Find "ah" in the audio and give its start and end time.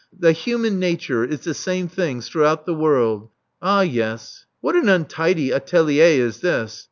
3.61-3.81